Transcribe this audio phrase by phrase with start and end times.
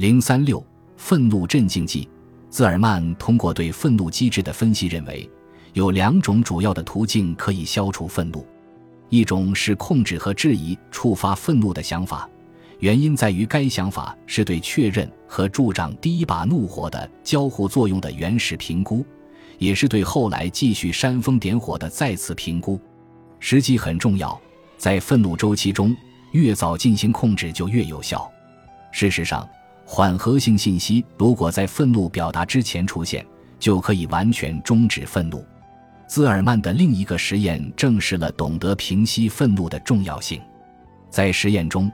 [0.00, 0.64] 零三六
[0.96, 2.08] 愤怒镇静剂。
[2.48, 5.28] 兹尔曼通过对愤怒机制的分析，认为
[5.74, 8.42] 有两种主要的途径可以消除愤怒：
[9.10, 12.26] 一种是控制和质疑触发愤怒的想法，
[12.78, 19.04] 原因在于该想法是对确认和助长第一把怒火的交互作用的原始评估，
[19.58, 22.80] 也是对后来继续煽风点火的再次评估。
[23.38, 24.40] 时机很重要，
[24.78, 25.94] 在愤怒周期中，
[26.32, 28.26] 越早进行控制就越有效。
[28.92, 29.46] 事实上。
[29.92, 33.26] 缓和性信息如果在愤怒表达之前出现，
[33.58, 35.44] 就可以完全终止愤怒。
[36.06, 40.40] 兹尔曼的另一个实验证实了懂得平息愤怒的重要性。
[41.10, 41.90] 在实验中，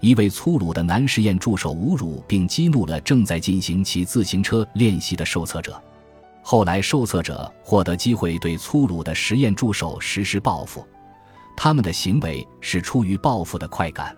[0.00, 5.82] 一位粗鲁的男实验助手侮辱并激怒了正在进行骑自行车练习的受测者。
[6.42, 10.86] 后来，受测者获得机会对粗鲁的实验助手实施报复，
[11.56, 14.14] 他们的行为是出于报复的快感。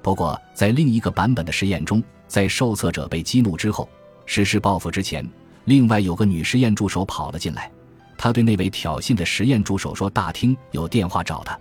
[0.00, 2.00] 不过，在另一个版本的实验中，
[2.30, 3.88] 在受测者被激怒之后，
[4.24, 5.28] 实施报复之前，
[5.64, 7.68] 另外有个女实验助手跑了进来。
[8.16, 11.58] 她对那位挑衅的实验助手说：“大厅有电话找他。”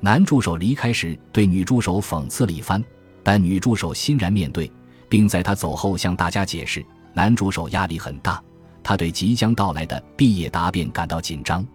[0.00, 2.84] 男助手离开时，对女助手讽刺了一番，
[3.22, 4.70] 但女助手欣然面对，
[5.08, 8.42] 并在他走后向大家解释：男助手压力很大，
[8.82, 11.66] 他对即将到来的毕业答辩感到紧张。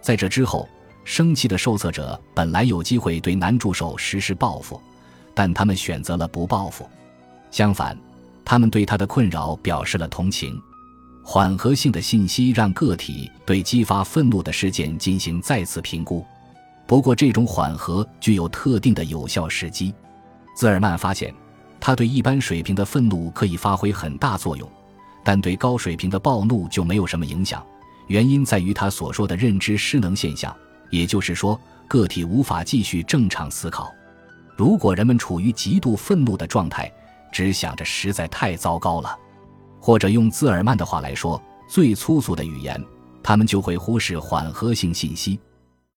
[0.00, 0.68] 在这之后，
[1.04, 4.80] 生气的受测者本来有机会对男助手实施报复，
[5.34, 6.84] 但他们选择了不报复。
[7.56, 7.98] 相反，
[8.44, 10.60] 他们对他的困扰表示了同情。
[11.24, 16.22] 缓和性的信息让个体对激发愤怒的事件进行再次评估。
[16.86, 19.94] 不过，这种缓和具有特定的有效时机。
[20.54, 21.34] 兹尔曼发现，
[21.80, 24.70] 他对一般水平的愤怒可以发挥很大作用，
[25.24, 27.64] 但对高水平的暴怒就没有什么影响。
[28.08, 30.54] 原因在于他所说的认知失能现象，
[30.90, 33.90] 也就是说，个体无法继续正常思考。
[34.56, 36.92] 如果人们处于极度愤怒的状态，
[37.32, 39.18] 只想着实在太糟糕了，
[39.80, 42.82] 或者用兹尔曼的话来说，最粗俗的语言，
[43.22, 45.38] 他们就会忽视缓和性信息。